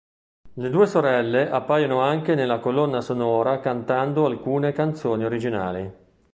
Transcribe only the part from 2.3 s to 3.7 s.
nella colonna sonora